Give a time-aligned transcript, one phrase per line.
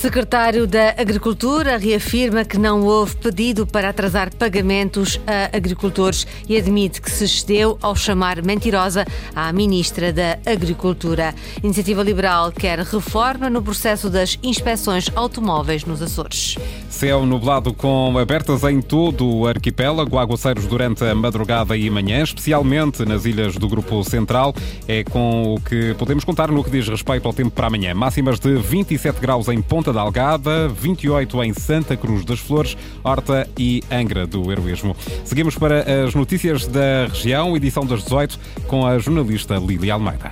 [0.00, 7.02] secretário da Agricultura reafirma que não houve pedido para atrasar pagamentos a agricultores e admite
[7.02, 9.04] que se excedeu ao chamar mentirosa
[9.36, 11.34] a ministra da Agricultura.
[11.62, 16.56] Iniciativa Liberal quer reforma no processo das inspeções automóveis nos Açores.
[16.88, 23.04] Céu nublado com abertas em todo o arquipélago, aguaceiros durante a madrugada e manhã, especialmente
[23.04, 24.54] nas ilhas do Grupo Central.
[24.88, 27.94] É com o que podemos contar no que diz respeito ao tempo para amanhã.
[27.94, 32.76] Máximas de 27 graus em Ponta Ponta da Algada, 28 em Santa Cruz das Flores,
[33.02, 34.96] Horta e Angra do Heroísmo.
[35.24, 40.30] Seguimos para as notícias da região, edição das 18, com a jornalista Lili Almeida.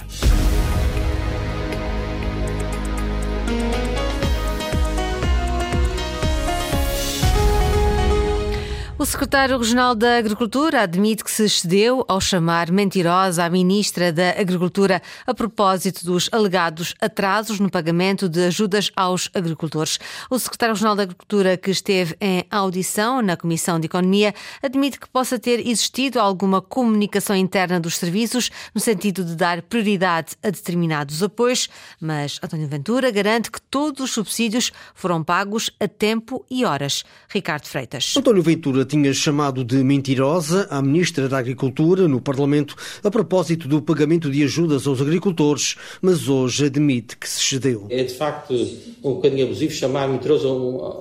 [9.01, 14.31] O secretário regional da Agricultura admite que se excedeu ao chamar mentirosa a ministra da
[14.31, 20.01] Agricultura a propósito dos alegados atrasos no pagamento de ajudas aos agricultores.
[20.29, 25.09] O secretário regional da Agricultura, que esteve em audição na Comissão de Economia, admite que
[25.09, 31.23] possa ter existido alguma comunicação interna dos serviços no sentido de dar prioridade a determinados
[31.23, 31.69] apoios,
[32.01, 37.05] mas António Ventura garante que todos os subsídios foram pagos a tempo e horas.
[37.29, 38.17] Ricardo Freitas.
[38.17, 43.83] António Ventura tinha chamado de mentirosa a Ministra da Agricultura no Parlamento a propósito do
[43.83, 47.87] pagamento de ajudas aos agricultores, mas hoje admite que se excedeu.
[47.91, 48.55] É de facto
[49.05, 50.53] um bocadinho abusivo chamar mentiroso a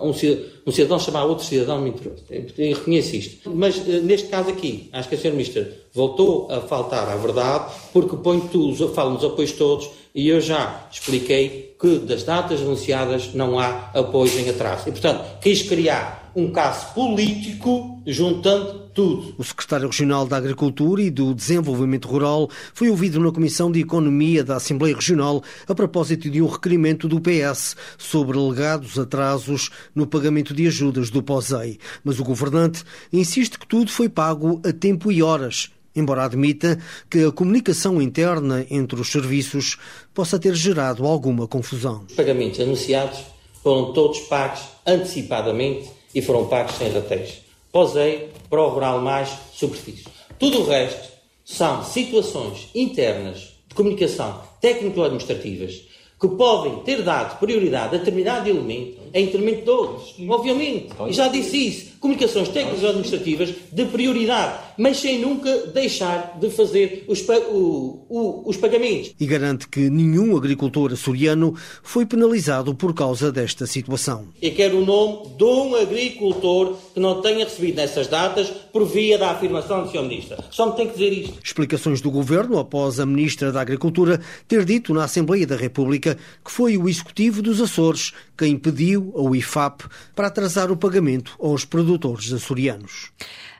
[0.05, 2.23] um, um cidadão chamar outro cidadão mentiroso.
[2.29, 3.49] Eu reconheço isto.
[3.49, 5.31] Mas eh, neste caso aqui, acho que a Sra.
[5.31, 10.41] Ministra voltou a faltar à verdade porque põe tudo, fala nos apoios todos e eu
[10.41, 14.89] já expliquei que das datas anunciadas não há apoio em atraso.
[14.89, 19.35] E, portanto, quis criar um caso político juntando tudo.
[19.37, 24.43] O secretário regional da Agricultura e do Desenvolvimento Rural foi ouvido na Comissão de Economia
[24.43, 30.53] da Assembleia Regional a propósito de um requerimento do PS sobre alegados atrasos no pagamento
[30.53, 31.79] de ajudas do POSEI.
[32.03, 37.25] Mas o governante insiste que tudo foi pago a tempo e horas embora admita que
[37.25, 39.77] a comunicação interna entre os serviços
[40.13, 42.05] possa ter gerado alguma confusão.
[42.07, 43.19] Os pagamentos anunciados
[43.63, 47.41] foram todos pagos antecipadamente e foram pagos sem rateios.
[47.71, 50.05] Posei para o rural mais superfície.
[50.39, 51.11] Tudo o resto
[51.43, 55.81] são situações internas de comunicação técnico-administrativas
[56.19, 60.15] que podem ter dado prioridade a determinado elemento em detrimento de outros.
[60.27, 60.89] Obviamente.
[61.07, 66.49] E já disse isso comunicações técnicas ou administrativas de prioridade, mas sem nunca deixar de
[66.49, 69.13] fazer os, o, o, os pagamentos.
[69.19, 74.27] E garante que nenhum agricultor açoriano foi penalizado por causa desta situação.
[74.41, 79.17] E quero o nome de um agricultor que não tenha recebido nessas datas por via
[79.17, 80.03] da afirmação do Sr.
[80.03, 80.37] Ministro.
[80.51, 81.37] Só me tem que dizer isto.
[81.43, 86.51] Explicações do Governo após a Ministra da Agricultura ter dito na Assembleia da República que
[86.51, 89.85] foi o Executivo dos Açores quem pediu ao IFAP
[90.15, 93.13] para atrasar o pagamento aos produtores produtores açorianos.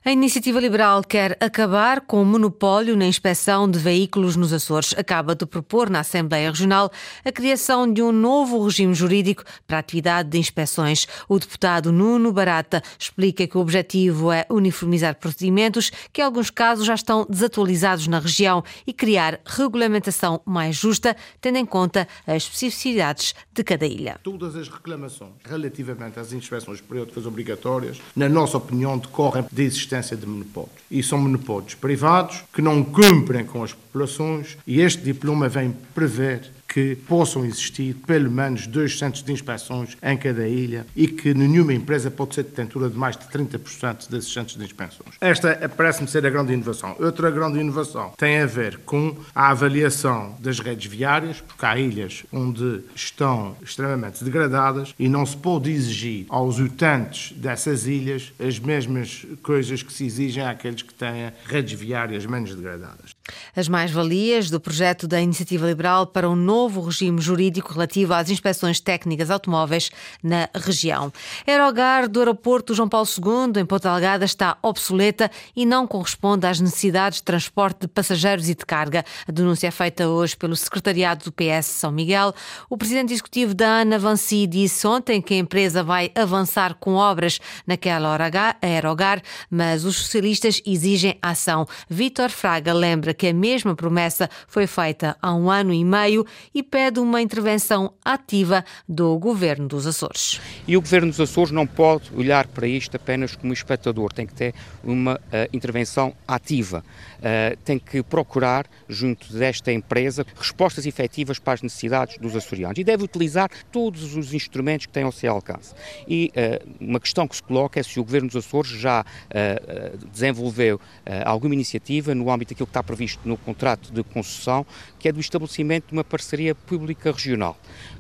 [0.07, 4.95] A iniciativa liberal quer acabar com o monopólio na inspeção de veículos nos Açores.
[4.97, 6.90] Acaba de propor na Assembleia Regional
[7.25, 11.09] a criação de um novo regime jurídico para a atividade de inspeções.
[11.28, 16.85] O deputado Nuno Barata explica que o objetivo é uniformizar procedimentos que, em alguns casos,
[16.85, 23.35] já estão desatualizados na região e criar regulamentação mais justa, tendo em conta as especificidades
[23.53, 24.22] de cada ilha.
[24.24, 30.18] Todas as reclamações relativamente às inspeções periódicas obrigatórias, na nossa opinião, decorrem da existência existência
[30.18, 30.74] de monopólios.
[30.90, 36.52] E são monopólios privados que não cumprem com as populações e este diploma vem prever
[36.68, 41.74] que possam existir pelo menos dois centros de inspeções em cada ilha e que nenhuma
[41.74, 45.16] empresa pode ser detentora de mais de 30% desses centros de inspeções.
[45.22, 46.96] Esta parece-me ser a grande inovação.
[47.00, 52.24] Outra grande inovação tem a ver com a avaliação das redes viárias, porque há ilhas
[52.32, 59.26] onde estão extremamente degradadas e não se pode exigir aos utentes dessas ilhas as mesmas
[59.42, 63.17] coisas que se exigem àqueles que têm redes viárias menos degradadas.
[63.57, 68.80] As mais-valias do projeto da Iniciativa Liberal para um novo regime jurídico relativo às inspeções
[68.80, 69.89] técnicas automóveis
[70.21, 71.12] na região.
[71.48, 76.45] A Aerogar do aeroporto João Paulo II, em Ponta Delgada, está obsoleta e não corresponde
[76.45, 79.04] às necessidades de transporte de passageiros e de carga.
[79.27, 82.36] A denúncia é feita hoje pelo Secretariado do PS São Miguel.
[82.69, 87.39] O presidente executivo da ANA Vanci disse ontem que a empresa vai avançar com obras
[87.65, 88.15] naquela
[88.62, 89.19] Aerogar,
[89.50, 91.65] mas os socialistas exigem ação.
[91.89, 96.62] Vítor Fraga lembra que a mesma promessa foi feita há um ano e meio e
[96.62, 100.42] pede uma intervenção ativa do governo dos Açores.
[100.68, 104.34] E o governo dos Açores não pode olhar para isto apenas como espectador, tem que
[104.34, 104.54] ter
[104.84, 105.20] uma uh,
[105.54, 106.84] intervenção ativa.
[107.18, 112.84] Uh, tem que procurar, junto desta empresa, respostas efetivas para as necessidades dos açorianos e
[112.84, 115.74] deve utilizar todos os instrumentos que tem ao seu alcance.
[116.08, 120.08] E uh, uma questão que se coloca é se o Governo dos Açores já uh,
[120.08, 120.80] desenvolveu
[121.25, 124.66] alguma iniciativa no âmbito daquilo que está previsto no contrato de concessão,
[125.00, 127.58] que é do estabelecimento de uma parceria pública regional,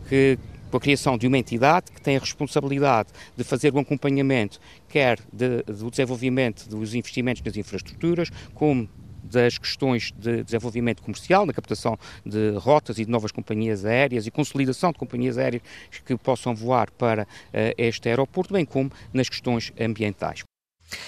[0.07, 0.37] que
[0.69, 4.59] com a criação de uma entidade que tem a responsabilidade de fazer o um acompanhamento,
[4.89, 8.89] quer de, do desenvolvimento dos investimentos nas infraestruturas, como
[9.27, 14.31] das questões de desenvolvimento comercial, na captação de rotas e de novas companhias aéreas e
[14.31, 15.61] consolidação de companhias aéreas
[16.05, 17.27] que possam voar para uh,
[17.77, 20.43] este aeroporto, bem como nas questões ambientais.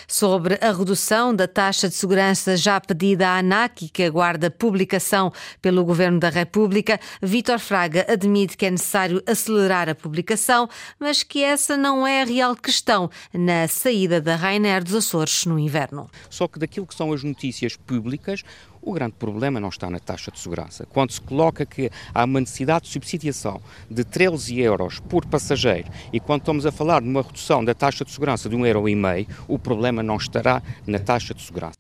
[0.08, 5.32] Sobre a redução da taxa de segurança já pedida à ANAC e que aguarda publicação
[5.62, 10.68] pelo Governo da República, Vítor Fraga admite que é necessário acelerar a publicação,
[11.00, 15.58] mas que essa não é a real questão na saída da Rainer dos Açores no
[15.58, 16.10] inverno.
[16.30, 18.44] Só que daquilo que são as notícias públicas,
[18.82, 20.86] o grande problema não está na taxa de segurança.
[20.86, 26.20] Quando se coloca que há uma necessidade de subsidiação de 13 euros por passageiro e
[26.20, 29.58] quando estamos a falar de uma redução da taxa de segurança de 1,5 euro, o
[29.58, 31.79] problema não estará na taxa de segurança.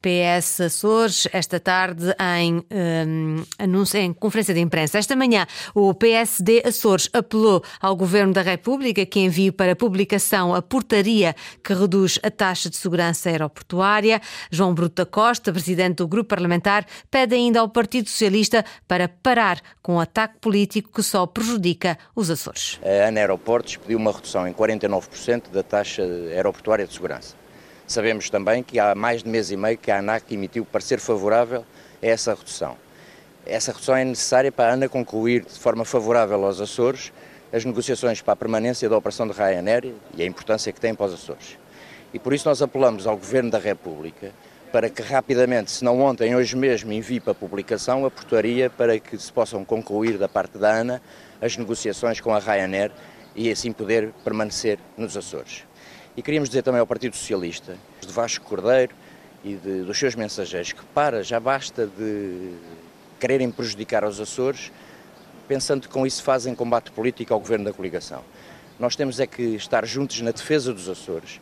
[0.00, 4.98] PS Açores, esta tarde em, um, anúncio, em conferência de imprensa.
[4.98, 10.62] Esta manhã, o PSD Açores apelou ao Governo da República que envie para publicação a
[10.62, 14.20] portaria que reduz a taxa de segurança aeroportuária.
[14.50, 19.60] João Bruto da Costa, presidente do grupo parlamentar, pede ainda ao Partido Socialista para parar
[19.82, 22.78] com o ataque político que só prejudica os Açores.
[22.82, 27.45] A ANA Aeroportos pediu uma redução em 49% da taxa aeroportuária de segurança.
[27.86, 31.64] Sabemos também que há mais de mês e meio que a ANAC emitiu parecer favorável
[32.02, 32.76] a essa redução.
[33.46, 37.12] Essa redução é necessária para a ANA concluir de forma favorável aos Açores
[37.52, 41.06] as negociações para a permanência da operação de Ryanair e a importância que tem para
[41.06, 41.56] os Açores.
[42.12, 44.32] E por isso nós apelamos ao Governo da República
[44.72, 49.16] para que rapidamente, se não ontem, hoje mesmo, envie para publicação a portaria para que
[49.16, 51.00] se possam concluir da parte da ANA
[51.40, 52.90] as negociações com a Ryanair
[53.36, 55.62] e assim poder permanecer nos Açores.
[56.16, 58.94] E queríamos dizer também ao Partido Socialista, de Vasco Cordeiro
[59.44, 62.54] e de, dos seus mensageiros, que para, já basta de
[63.20, 64.72] quererem prejudicar os Açores,
[65.46, 68.22] pensando que com isso fazem combate político ao governo da coligação.
[68.78, 71.40] Nós temos é que estar juntos na defesa dos Açores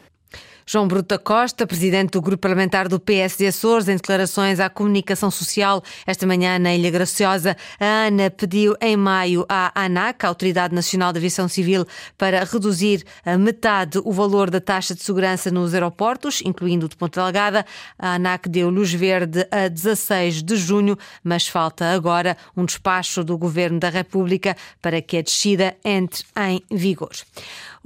[0.66, 5.82] João Bruto Costa, presidente do Grupo Parlamentar do PSD Açores, em declarações à comunicação social
[6.06, 11.12] esta manhã na Ilha Graciosa, a ANA pediu em maio à ANAC, a Autoridade Nacional
[11.12, 11.84] de Aviação Civil,
[12.16, 16.96] para reduzir a metade o valor da taxa de segurança nos aeroportos, incluindo o de
[16.96, 17.66] Ponta Delgada.
[17.98, 23.36] A ANAC deu luz verde a 16 de junho, mas falta agora um despacho do
[23.36, 27.10] Governo da República para que a descida entre em vigor.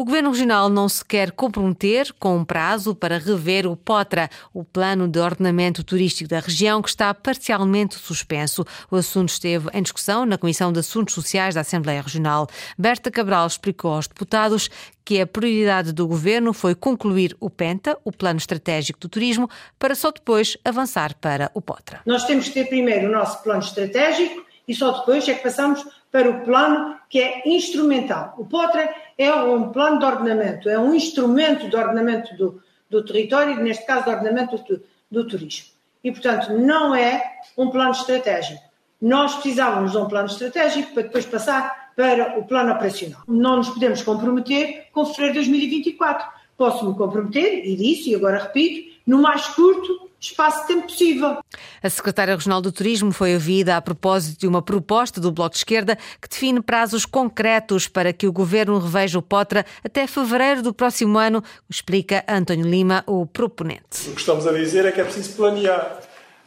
[0.00, 4.62] O Governo Regional não se quer comprometer com um prazo para rever o POTRA, o
[4.62, 8.64] Plano de Ordenamento Turístico da região, que está parcialmente suspenso.
[8.92, 12.46] O assunto esteve em discussão na Comissão de Assuntos Sociais da Assembleia Regional.
[12.78, 14.70] Berta Cabral explicou aos deputados
[15.04, 19.50] que a prioridade do Governo foi concluir o PENTA, o Plano Estratégico do Turismo,
[19.80, 22.02] para só depois avançar para o POTRA.
[22.06, 25.84] Nós temos que ter primeiro o nosso plano estratégico e só depois é que passamos
[26.12, 28.34] para o plano que é instrumental.
[28.38, 33.60] O POTRA é um plano de ordenamento, é um instrumento de ordenamento do, do território,
[33.60, 35.66] neste caso de ordenamento do, do turismo.
[36.02, 38.62] E, portanto, não é um plano estratégico.
[39.02, 43.22] Nós precisávamos de um plano estratégico para depois passar para o plano operacional.
[43.26, 46.28] Não nos podemos comprometer com fevereiro de 2024.
[46.56, 51.38] Posso-me comprometer, e disse, e agora repito, no mais curto espaço de tempo possível.
[51.82, 55.58] A secretária regional do Turismo foi ouvida a propósito de uma proposta do Bloco de
[55.58, 60.74] Esquerda que define prazos concretos para que o governo reveja o Potra até fevereiro do
[60.74, 64.08] próximo ano, explica António Lima, o proponente.
[64.08, 66.00] O que estamos a dizer é que é preciso planear,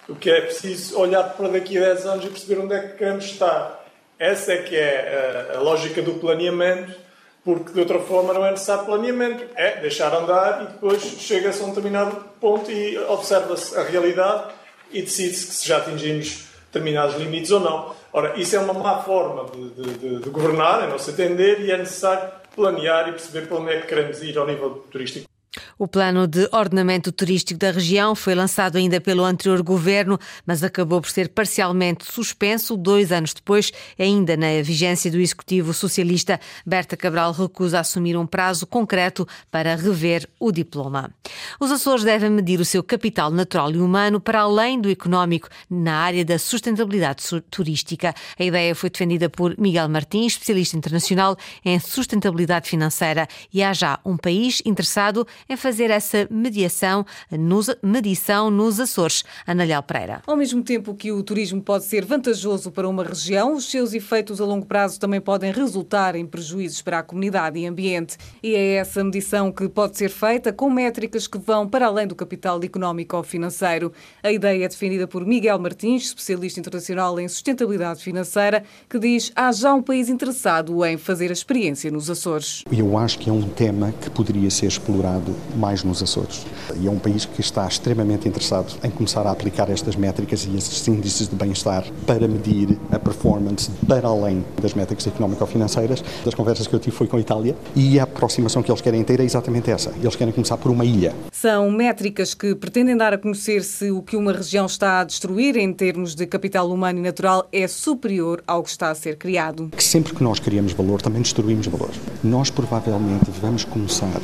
[0.10, 2.98] o que é preciso olhar para daqui a 10 anos e perceber onde é que
[2.98, 3.86] queremos estar.
[4.20, 6.94] Essa é que é a, a lógica do planeamento
[7.44, 9.44] porque de outra forma não é necessário planeamento.
[9.56, 14.54] É deixar andar e depois chega-se a um determinado ponto e observa-se a realidade
[14.92, 17.96] e decide-se se já atingimos determinados limites ou não.
[18.14, 21.62] Ora, isso é uma má forma de, de, de, de governar, é não se entender,
[21.62, 25.31] e é necessário planear e perceber para onde é que queremos ir ao nível turístico.
[25.78, 31.02] O plano de ordenamento turístico da região foi lançado ainda pelo anterior governo, mas acabou
[31.02, 36.40] por ser parcialmente suspenso dois anos depois, ainda na vigência do executivo socialista.
[36.66, 41.12] Berta Cabral recusa assumir um prazo concreto para rever o diploma.
[41.60, 45.96] Os Açores devem medir o seu capital natural e humano para além do económico na
[45.96, 48.14] área da sustentabilidade turística.
[48.40, 54.00] A ideia foi defendida por Miguel Martins, especialista internacional em sustentabilidade financeira, e há já
[54.06, 59.24] um país interessado em fazer essa mediação, nos, medição nos Açores.
[59.48, 60.22] Ana Léo Pereira.
[60.26, 64.40] Ao mesmo tempo que o turismo pode ser vantajoso para uma região, os seus efeitos
[64.42, 68.18] a longo prazo também podem resultar em prejuízos para a comunidade e ambiente.
[68.42, 72.16] E é essa medição que pode ser feita com métricas que vão para além do
[72.16, 73.92] capital económico ou financeiro.
[74.24, 79.52] A ideia é defendida por Miguel Martins, especialista internacional em sustentabilidade financeira, que diz há
[79.52, 82.64] já um país interessado em fazer a experiência nos Açores.
[82.72, 86.46] Eu acho que é um tema que poderia ser explorado mais nos Açores.
[86.80, 90.56] E é um país que está extremamente interessado em começar a aplicar estas métricas e
[90.56, 96.04] estes índices de bem-estar para medir a performance para além das métricas económico-financeiras.
[96.24, 99.04] Das conversas que eu tive foi com a Itália e a aproximação que eles querem
[99.04, 99.92] ter é exatamente essa.
[100.02, 101.14] Eles querem começar por uma ilha.
[101.32, 105.58] São métricas que pretendem dar a conhecer se o que uma região está a destruir
[105.58, 109.70] em termos de capital humano e natural é superior ao que está a ser criado.
[109.76, 111.92] Que sempre que nós criamos valor, também destruímos valor.
[112.24, 114.22] Nós provavelmente vamos começar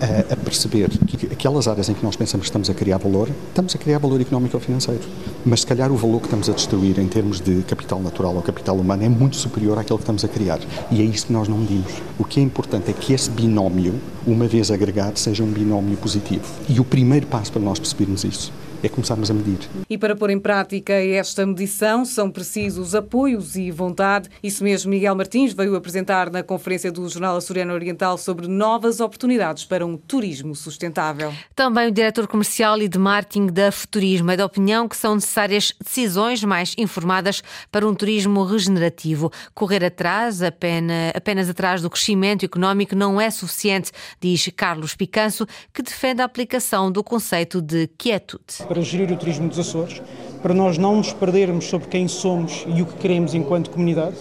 [0.00, 3.28] a, a, perceber que aquelas áreas em que nós pensamos que estamos a criar valor,
[3.48, 5.02] estamos a criar valor económico ou financeiro.
[5.44, 8.42] Mas se calhar o valor que estamos a destruir em termos de capital natural ou
[8.42, 10.58] capital humano é muito superior àquele que estamos a criar.
[10.90, 11.92] E é isso que nós não medimos.
[12.18, 13.94] O que é importante é que esse binómio,
[14.26, 16.44] uma vez agregado, seja um binómio positivo.
[16.68, 18.52] E o primeiro passo para nós percebermos isso
[18.82, 19.68] é começarmos a medir.
[19.88, 24.28] E para pôr em prática esta medição são precisos apoios e vontade.
[24.42, 29.64] Isso mesmo, Miguel Martins veio apresentar na conferência do Jornal Açoriano Oriental sobre novas oportunidades
[29.64, 31.32] para um turismo sustentável.
[31.54, 35.72] Também o diretor comercial e de marketing da Futurismo é da opinião que são necessárias
[35.82, 39.30] decisões mais informadas para um turismo regenerativo.
[39.54, 45.82] Correr atrás, apenas, apenas atrás do crescimento económico não é suficiente, diz Carlos Picanso, que
[45.82, 50.00] defende a aplicação do conceito de quietude para gerir o turismo dos Açores,
[50.40, 54.14] para nós não nos perdermos sobre quem somos e o que queremos enquanto comunidade,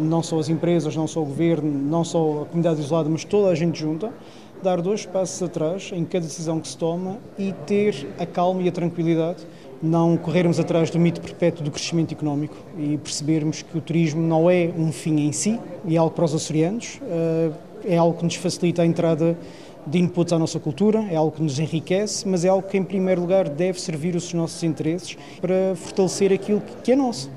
[0.00, 3.50] não só as empresas, não só o governo, não só a comunidade isolada, mas toda
[3.50, 4.10] a gente junta,
[4.62, 8.68] dar dois passos atrás em cada decisão que se toma e ter a calma e
[8.70, 9.46] a tranquilidade,
[9.82, 14.48] não corrermos atrás do mito perpétuo do crescimento económico e percebermos que o turismo não
[14.48, 17.52] é um fim em si, é algo para os açorianos, ah,
[17.84, 19.36] é algo que nos facilita a entrada
[19.86, 22.84] de inputs à nossa cultura, é algo que nos enriquece, mas é algo que, em
[22.84, 27.35] primeiro lugar, deve servir os nossos interesses para fortalecer aquilo que é nosso.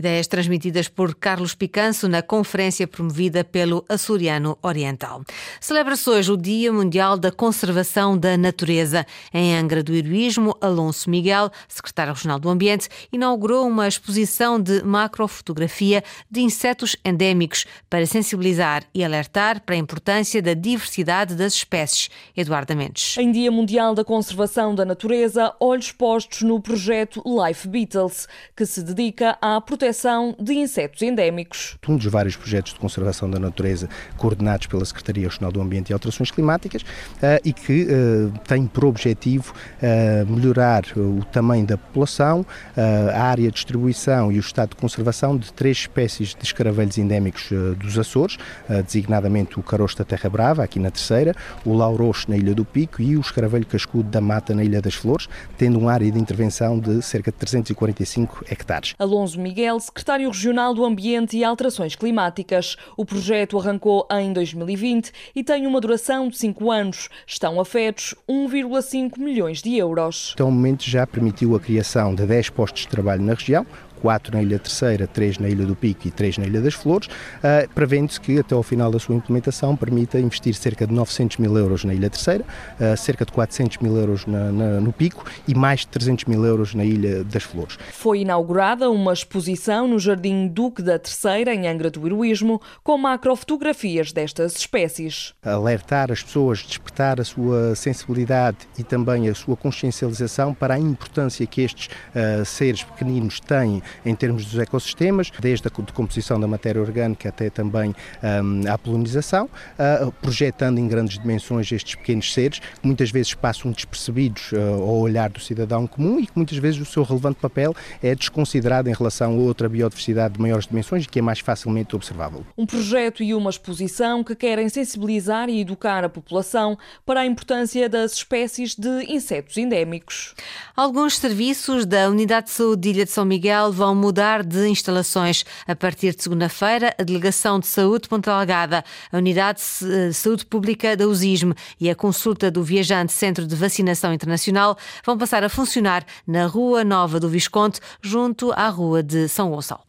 [0.00, 5.22] Ideias transmitidas por Carlos Picanso na conferência promovida pelo Açoriano Oriental.
[5.60, 9.06] Celebra-se hoje o Dia Mundial da Conservação da Natureza.
[9.32, 16.02] Em Angra do Heroísmo, Alonso Miguel, secretário regional do Ambiente, inaugurou uma exposição de macrofotografia
[16.30, 22.08] de insetos endémicos para sensibilizar e alertar para a importância da diversidade das espécies.
[22.34, 23.18] Eduardo Mendes.
[23.18, 28.26] Em Dia Mundial da Conservação da Natureza, olhos postos no projeto Life Beetles,
[28.56, 31.76] que se dedica à proteção proteção de insetos endémicos.
[31.88, 35.92] Um dos vários projetos de conservação da natureza coordenados pela Secretaria Regional do Ambiente e
[35.92, 42.46] Alterações Climáticas uh, e que uh, tem por objetivo uh, melhorar o tamanho da população,
[42.76, 47.48] a área de distribuição e o estado de conservação de três espécies de escaravelhos endémicos
[47.78, 48.38] dos Açores,
[48.84, 53.02] designadamente o caroço da Terra Brava, aqui na terceira, o lauroxo na Ilha do Pico
[53.02, 55.28] e o escaravelho cascudo da Mata na Ilha das Flores,
[55.58, 58.94] tendo uma área de intervenção de cerca de 345 hectares.
[58.98, 62.76] Alonso Miguel secretário regional do Ambiente e Alterações Climáticas.
[62.96, 67.08] O projeto arrancou em 2020 e tem uma duração de 5 anos.
[67.26, 70.32] Estão afetos 1,5 milhões de euros.
[70.34, 73.66] Até o momento já permitiu a criação de 10 postos de trabalho na região,
[74.00, 77.08] quatro na Ilha Terceira, três na Ilha do Pico e três na Ilha das Flores,
[77.08, 81.56] uh, prevendo-se que até ao final da sua implementação permita investir cerca de 900 mil
[81.56, 82.44] euros na Ilha Terceira,
[82.80, 86.44] uh, cerca de 400 mil euros na, na, no Pico e mais de 300 mil
[86.44, 87.78] euros na Ilha das Flores.
[87.92, 94.12] Foi inaugurada uma exposição no Jardim Duque da Terceira, em Angra do Heroísmo, com macrofotografias
[94.12, 95.34] destas espécies.
[95.42, 101.46] Alertar as pessoas, despertar a sua sensibilidade e também a sua consciencialização para a importância
[101.46, 106.80] que estes uh, seres pequeninos têm em termos dos ecossistemas, desde a decomposição da matéria
[106.80, 112.86] orgânica até também um, à polinização, uh, projetando em grandes dimensões estes pequenos seres, que
[112.86, 116.84] muitas vezes passam despercebidos uh, ao olhar do cidadão comum e que muitas vezes o
[116.84, 121.18] seu relevante papel é desconsiderado em relação a outra biodiversidade de maiores dimensões e que
[121.18, 122.44] é mais facilmente observável.
[122.56, 127.88] Um projeto e uma exposição que querem sensibilizar e educar a população para a importância
[127.88, 130.34] das espécies de insetos endémicos.
[130.76, 135.42] Alguns serviços da Unidade de Saúde de Ilha de São Miguel vão mudar de instalações.
[135.66, 140.44] A partir de segunda-feira, a Delegação de Saúde de Ponta Algada, a Unidade de Saúde
[140.44, 145.48] Pública da USISM e a Consulta do Viajante Centro de Vacinação Internacional vão passar a
[145.48, 149.80] funcionar na Rua Nova do Visconde, junto à Rua de São Gonçalo.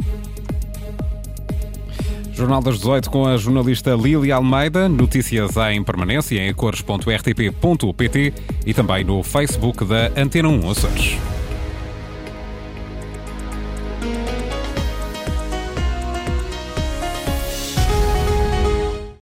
[2.31, 4.87] Jornal das 18 com a jornalista Lili Almeida.
[4.87, 8.33] Notícias em permanência em cores.rtp.pt
[8.65, 11.40] e também no Facebook da Antena 1 Açores.